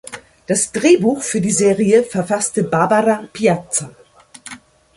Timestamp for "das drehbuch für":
0.47-1.41